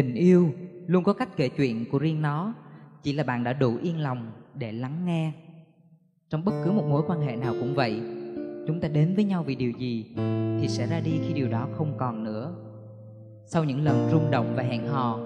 tình 0.00 0.14
yêu, 0.14 0.50
luôn 0.86 1.04
có 1.04 1.12
cách 1.12 1.36
kể 1.36 1.48
chuyện 1.48 1.84
của 1.90 1.98
riêng 1.98 2.22
nó. 2.22 2.54
Chỉ 3.02 3.12
là 3.12 3.24
bạn 3.24 3.44
đã 3.44 3.52
đủ 3.52 3.76
yên 3.82 3.98
lòng 4.00 4.30
để 4.54 4.72
lắng 4.72 5.04
nghe. 5.04 5.32
Trong 6.30 6.44
bất 6.44 6.52
cứ 6.64 6.72
một 6.72 6.84
mối 6.88 7.02
quan 7.06 7.20
hệ 7.20 7.36
nào 7.36 7.54
cũng 7.60 7.74
vậy, 7.74 8.00
chúng 8.66 8.80
ta 8.80 8.88
đến 8.88 9.14
với 9.14 9.24
nhau 9.24 9.42
vì 9.42 9.54
điều 9.54 9.72
gì 9.78 10.06
thì 10.60 10.68
sẽ 10.68 10.86
ra 10.86 11.00
đi 11.00 11.10
khi 11.26 11.32
điều 11.32 11.48
đó 11.48 11.68
không 11.72 11.92
còn 11.98 12.24
nữa. 12.24 12.54
Sau 13.46 13.64
những 13.64 13.84
lần 13.84 14.08
rung 14.10 14.30
động 14.30 14.52
và 14.56 14.62
hẹn 14.62 14.86
hò, 14.86 15.18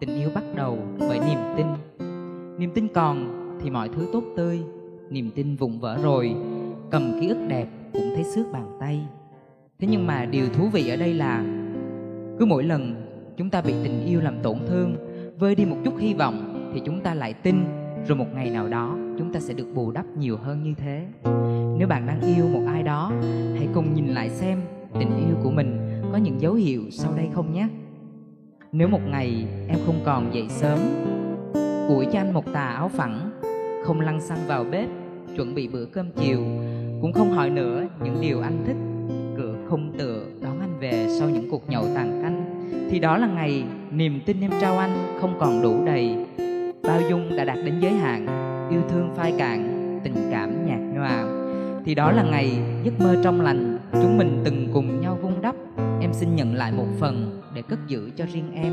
tình 0.00 0.16
yêu 0.16 0.30
bắt 0.34 0.44
đầu 0.56 0.78
bởi 0.98 1.18
niềm 1.18 1.38
tin. 1.56 1.66
Niềm 2.58 2.70
tin 2.74 2.88
còn 2.94 3.38
thì 3.62 3.70
mọi 3.70 3.88
thứ 3.88 4.08
tốt 4.12 4.24
tươi, 4.36 4.60
niềm 5.10 5.30
tin 5.34 5.56
vụn 5.56 5.78
vỡ 5.78 5.98
rồi, 6.02 6.34
cầm 6.90 7.18
ký 7.20 7.28
ức 7.28 7.46
đẹp 7.48 7.68
cũng 7.92 8.12
thấy 8.14 8.24
xước 8.24 8.46
bàn 8.52 8.76
tay. 8.80 9.06
Thế 9.78 9.88
nhưng 9.90 10.06
mà 10.06 10.24
điều 10.24 10.48
thú 10.48 10.68
vị 10.68 10.88
ở 10.88 10.96
đây 10.96 11.14
là, 11.14 11.44
cứ 12.38 12.44
mỗi 12.44 12.64
lần 12.64 13.11
chúng 13.36 13.50
ta 13.50 13.60
bị 13.60 13.74
tình 13.82 14.06
yêu 14.06 14.20
làm 14.20 14.34
tổn 14.42 14.58
thương, 14.68 14.96
vơi 15.38 15.54
đi 15.54 15.64
một 15.64 15.76
chút 15.84 15.94
hy 15.98 16.14
vọng 16.14 16.70
thì 16.74 16.80
chúng 16.84 17.00
ta 17.00 17.14
lại 17.14 17.32
tin 17.32 17.64
rồi 18.08 18.18
một 18.18 18.26
ngày 18.34 18.50
nào 18.50 18.68
đó 18.68 18.96
chúng 19.18 19.32
ta 19.32 19.40
sẽ 19.40 19.54
được 19.54 19.66
bù 19.74 19.90
đắp 19.90 20.06
nhiều 20.18 20.36
hơn 20.36 20.62
như 20.62 20.74
thế. 20.76 21.06
Nếu 21.78 21.88
bạn 21.88 22.06
đang 22.06 22.20
yêu 22.20 22.48
một 22.52 22.62
ai 22.66 22.82
đó, 22.82 23.12
hãy 23.56 23.68
cùng 23.74 23.94
nhìn 23.94 24.06
lại 24.06 24.30
xem 24.30 24.58
tình 24.98 25.10
yêu 25.26 25.36
của 25.42 25.50
mình 25.50 25.78
có 26.12 26.18
những 26.18 26.40
dấu 26.40 26.54
hiệu 26.54 26.82
sau 26.90 27.12
đây 27.16 27.28
không 27.34 27.52
nhé. 27.52 27.68
Nếu 28.72 28.88
một 28.88 29.00
ngày 29.10 29.46
em 29.68 29.78
không 29.86 30.00
còn 30.04 30.34
dậy 30.34 30.46
sớm, 30.48 30.78
ủi 31.88 32.06
cho 32.12 32.18
anh 32.18 32.32
một 32.32 32.52
tà 32.52 32.66
áo 32.66 32.88
phẳng, 32.88 33.30
không 33.84 34.00
lăn 34.00 34.20
xăng 34.20 34.38
vào 34.46 34.64
bếp, 34.64 34.88
chuẩn 35.36 35.54
bị 35.54 35.68
bữa 35.68 35.84
cơm 35.84 36.06
chiều, 36.16 36.38
cũng 37.00 37.12
không 37.12 37.30
hỏi 37.30 37.50
nữa 37.50 37.86
những 38.04 38.20
điều 38.20 38.40
anh 38.40 38.62
thích, 38.66 38.76
cửa 39.36 39.54
không 39.68 39.92
tựa 39.98 40.24
đón 40.42 40.60
anh 40.60 40.78
về 40.80 41.06
sau 41.18 41.30
những 41.30 41.50
cuộc 41.50 41.68
nhậu 41.68 41.84
tàn 41.94 42.20
canh 42.22 42.61
thì 42.92 42.98
đó 42.98 43.18
là 43.18 43.26
ngày 43.26 43.64
niềm 43.90 44.20
tin 44.26 44.40
em 44.40 44.50
trao 44.60 44.78
anh 44.78 44.90
không 45.20 45.34
còn 45.40 45.62
đủ 45.62 45.84
đầy. 45.86 46.16
Bao 46.82 47.00
dung 47.10 47.36
đã 47.36 47.44
đạt 47.44 47.58
đến 47.64 47.74
giới 47.80 47.92
hạn, 47.92 48.26
yêu 48.70 48.80
thương 48.88 49.10
phai 49.16 49.32
cạn, 49.38 50.00
tình 50.04 50.14
cảm 50.30 50.66
nhạt 50.66 50.78
nhòa. 50.94 51.24
Thì 51.84 51.94
đó 51.94 52.12
là 52.12 52.22
ngày 52.22 52.58
giấc 52.84 53.00
mơ 53.00 53.16
trong 53.22 53.40
lành, 53.40 53.78
chúng 53.92 54.18
mình 54.18 54.40
từng 54.44 54.68
cùng 54.72 55.00
nhau 55.00 55.18
vun 55.22 55.32
đắp. 55.42 55.54
Em 56.00 56.12
xin 56.12 56.36
nhận 56.36 56.54
lại 56.54 56.72
một 56.72 56.86
phần 57.00 57.40
để 57.54 57.62
cất 57.62 57.78
giữ 57.86 58.10
cho 58.16 58.24
riêng 58.32 58.54
em. 58.54 58.72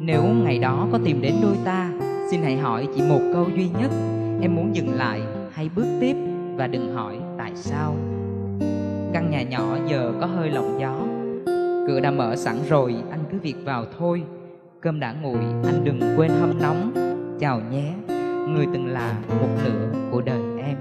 Nếu 0.00 0.22
ngày 0.22 0.58
đó 0.58 0.88
có 0.92 0.98
tìm 1.04 1.20
đến 1.20 1.34
đôi 1.42 1.56
ta, 1.64 1.90
xin 2.30 2.42
hãy 2.42 2.56
hỏi 2.56 2.88
chỉ 2.96 3.02
một 3.08 3.20
câu 3.32 3.46
duy 3.56 3.68
nhất. 3.80 3.90
Em 4.40 4.54
muốn 4.54 4.76
dừng 4.76 4.94
lại 4.94 5.20
hay 5.52 5.70
bước 5.76 5.86
tiếp? 6.00 6.16
Và 6.56 6.66
đừng 6.66 6.94
hỏi 6.94 7.16
tại 7.38 7.50
sao. 7.54 7.96
Căn 9.12 9.30
nhà 9.30 9.42
nhỏ 9.42 9.76
giờ 9.88 10.12
có 10.20 10.26
hơi 10.26 10.50
lộng 10.50 10.78
gió 10.80 11.15
cửa 11.86 12.00
đã 12.00 12.10
mở 12.10 12.36
sẵn 12.36 12.56
rồi, 12.68 12.96
anh 13.10 13.24
cứ 13.32 13.38
việc 13.42 13.56
vào 13.64 13.84
thôi. 13.98 14.22
Cơm 14.80 15.00
đã 15.00 15.14
nguội, 15.22 15.40
anh 15.64 15.84
đừng 15.84 16.00
quên 16.16 16.30
hâm 16.40 16.62
nóng. 16.62 16.92
Chào 17.40 17.60
nhé, 17.70 17.94
người 18.48 18.66
từng 18.72 18.86
là 18.86 19.14
một 19.40 19.48
nửa 19.64 19.88
của 20.10 20.20
đời 20.20 20.40
em. 20.62 20.76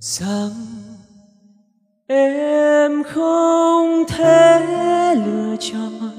Rằng 0.00 0.50
em 2.06 3.02
không 3.02 4.04
thể 4.08 4.64
lựa 5.26 5.56
chọn 5.60 6.10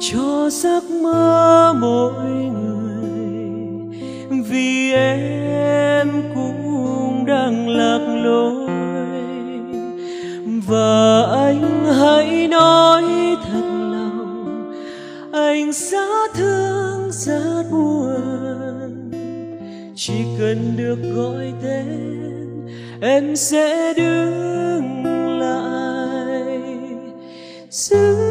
cho 0.00 0.50
giấc 0.50 0.84
mơ 1.02 1.74
mỗi 1.80 2.30
người 2.30 2.83
em 4.94 6.22
cũng 6.34 7.24
đang 7.26 7.68
lạc 7.68 8.22
lối. 8.24 8.68
Và 10.66 11.22
anh 11.22 11.84
hãy 12.00 12.48
nói 12.48 13.02
thật 13.44 13.68
lòng, 13.92 14.72
anh 15.32 15.72
rất 15.72 16.34
thương 16.34 17.10
rất 17.12 17.64
buồn. 17.70 19.10
Chỉ 19.96 20.14
cần 20.38 20.74
được 20.76 20.98
gọi 21.14 21.52
tên, 21.62 22.68
em 23.00 23.36
sẽ 23.36 23.94
đứng 23.96 25.04
lại. 25.40 26.60
Giữ 27.70 28.23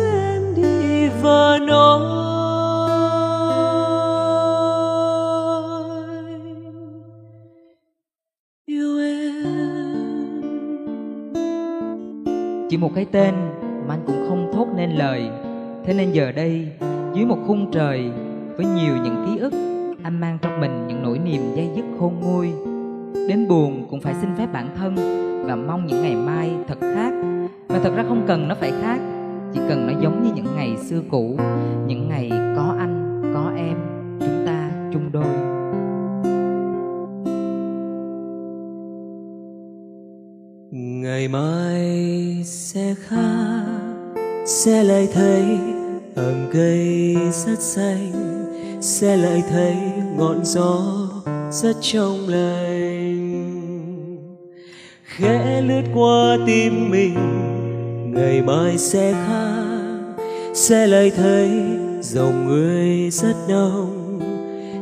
chỉ 12.73 12.77
một 12.77 12.91
cái 12.95 13.05
tên 13.11 13.33
mà 13.87 13.93
anh 13.93 14.03
cũng 14.07 14.25
không 14.29 14.51
thốt 14.53 14.67
nên 14.75 14.91
lời. 14.91 15.29
Thế 15.85 15.93
nên 15.93 16.11
giờ 16.11 16.31
đây, 16.31 16.67
dưới 17.13 17.25
một 17.25 17.37
khung 17.47 17.71
trời 17.71 18.11
với 18.57 18.65
nhiều 18.65 18.93
những 19.03 19.25
ký 19.27 19.37
ức, 19.37 19.53
anh 20.03 20.19
mang 20.19 20.37
trong 20.41 20.59
mình 20.59 20.87
những 20.87 21.03
nỗi 21.03 21.19
niềm 21.19 21.41
dây 21.55 21.69
dứt 21.75 21.85
khôn 21.99 22.13
nguôi. 22.21 22.51
Đến 23.29 23.47
buồn 23.47 23.87
cũng 23.89 24.01
phải 24.01 24.13
xin 24.21 24.29
phép 24.37 24.47
bản 24.53 24.67
thân 24.77 24.95
và 25.45 25.55
mong 25.55 25.85
những 25.85 26.01
ngày 26.01 26.15
mai 26.15 26.51
thật 26.67 26.77
khác. 26.81 27.13
Mà 27.69 27.79
thật 27.83 27.93
ra 27.95 28.03
không 28.07 28.23
cần 28.27 28.47
nó 28.47 28.55
phải 28.55 28.71
khác, 28.81 28.99
chỉ 29.53 29.59
cần 29.69 29.87
nó 29.87 30.01
giống 30.01 30.23
như 30.23 30.29
những 30.35 30.55
ngày 30.55 30.77
xưa 30.77 31.01
cũ, 31.11 31.37
những 31.87 32.09
ngày 32.09 32.31
sẽ 42.95 43.63
sẽ 44.45 44.83
lại 44.83 45.07
thấy 45.13 45.43
ẩm 46.15 46.49
cây 46.53 47.15
rất 47.31 47.59
xanh. 47.59 48.11
Sẽ 48.81 49.17
lại 49.17 49.43
thấy 49.49 49.75
ngọn 50.17 50.45
gió 50.45 51.07
rất 51.51 51.75
trong 51.81 52.27
lành. 52.27 53.33
Khẽ 55.03 55.61
lướt 55.61 55.83
qua 55.95 56.37
tim 56.47 56.89
mình, 56.89 57.15
ngày 58.13 58.41
mai 58.41 58.77
sẽ 58.77 59.11
khác. 59.11 60.23
Sẽ 60.53 60.87
lại 60.87 61.11
thấy 61.17 61.49
dòng 62.01 62.47
người 62.47 63.09
rất 63.11 63.35
đông. 63.49 64.19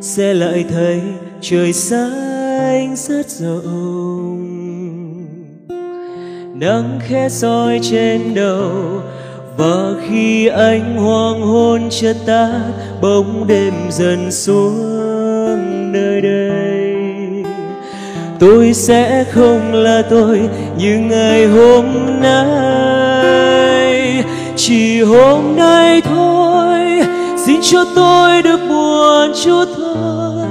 Sẽ 0.02 0.34
lại 0.34 0.66
thấy 0.70 1.02
trời 1.42 1.74
xanh 1.74 2.96
rất 2.96 3.30
rộng 3.30 4.21
nắng 6.62 7.00
khẽ 7.08 7.30
soi 7.30 7.80
trên 7.84 8.34
đầu. 8.34 8.72
Và 9.58 9.94
khi 10.08 10.48
ánh 10.48 10.98
hoàng 10.98 11.42
hôn 11.42 11.90
chợt 11.90 12.16
tắt, 12.26 12.62
bóng 13.02 13.48
đêm 13.48 13.74
dần 13.90 14.32
xuống 14.32 15.92
nơi 15.92 16.22
đây. 16.22 16.96
Tôi 18.40 18.74
sẽ 18.74 19.26
không 19.32 19.74
là 19.74 20.02
tôi 20.10 20.50
như 20.78 21.00
ngày 21.00 21.48
hôm 21.48 21.86
nay. 22.22 24.24
Chỉ 24.56 25.02
hôm 25.02 25.56
nay 25.56 26.02
thôi, 26.02 26.80
xin 27.46 27.60
cho 27.62 27.86
tôi 27.96 28.42
được 28.42 28.60
buồn 28.70 29.32
chút 29.44 29.66
thôi. 29.78 30.48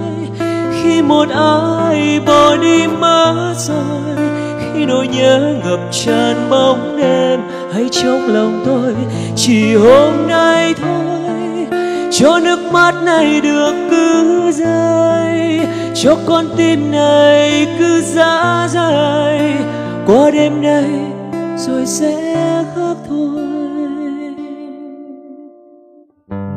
Khi 0.83 1.03
một 1.03 1.29
ai 1.31 2.21
bỏ 2.27 2.57
đi 2.57 2.87
mất 2.87 3.55
rồi 3.59 4.10
nỗi 4.87 5.09
nhớ 5.09 5.55
ngập 5.65 5.81
tràn 5.91 6.37
bóng 6.51 6.97
đêm 6.99 7.41
hay 7.73 7.89
trong 7.93 8.35
lòng 8.35 8.63
tôi, 8.67 8.95
chỉ 9.37 9.75
hôm 9.75 10.27
nay 10.29 10.75
thôi. 10.75 11.67
Cho 12.13 12.41
nước 12.45 12.73
mắt 12.73 12.95
này 13.05 13.41
được 13.41 13.75
cứ 13.91 14.51
rơi, 14.53 15.61
cho 15.95 16.17
con 16.27 16.45
tim 16.57 16.91
này 16.91 17.67
cứ 17.79 18.01
dã 18.01 18.69
rời. 18.71 19.41
Qua 20.07 20.31
đêm 20.31 20.63
nay 20.63 20.91
rồi 21.57 21.87
sẽ 21.87 22.65
khác 22.75 22.97
thôi. 23.09 23.43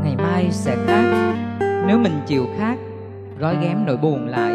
Ngày 0.03 0.15
mai 0.17 0.47
sẽ 0.51 0.75
khác. 0.87 1.33
Nếu 1.87 1.97
mình 1.97 2.19
chịu 2.27 2.45
khác, 2.59 2.75
gói 3.39 3.55
ghém 3.61 3.85
nỗi 3.85 3.97
buồn 3.97 4.27
lại, 4.27 4.53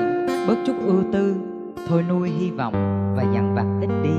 bớt 0.48 0.56
chút 0.66 0.74
ưu 0.86 1.02
tư 1.12 1.34
thôi 1.88 2.04
nuôi 2.08 2.30
hy 2.38 2.50
vọng 2.50 2.74
và 3.16 3.22
dằn 3.34 3.54
vặt 3.54 3.66
ít 3.80 3.90
đi. 4.02 4.16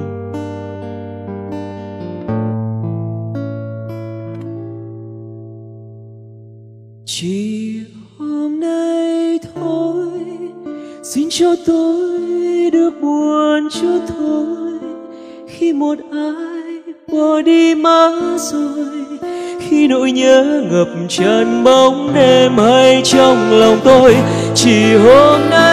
Chỉ 7.06 7.80
hôm 8.18 8.60
nay 8.60 9.40
thôi, 9.56 10.08
xin 11.04 11.28
cho 11.32 11.56
tôi 11.68 12.20
được 12.72 12.92
buồn 13.02 13.68
chút 13.82 14.00
thôi. 14.18 14.80
Khi 15.48 15.74
một 15.74 15.96
ai 16.12 16.94
bỏ 17.12 17.42
đi 17.42 17.76
mất 17.76 18.38
rồi, 18.38 19.20
khi 19.60 19.88
nỗi 19.88 20.12
nhớ 20.12 20.64
ngập 20.72 20.88
tràn 21.10 21.64
bóng 21.64 22.12
đêm 22.16 22.58
hay 22.58 23.02
trong 23.04 23.52
lòng 23.52 23.78
tôi, 23.84 24.16
chỉ 24.56 24.96
hôm 24.96 25.50
nay 25.50 25.69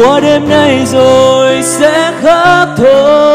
qua 0.00 0.20
đêm 0.20 0.48
nay 0.48 0.86
rồi 0.86 1.62
sẽ 1.62 2.12
khác 2.22 2.66
thôi. 2.76 3.29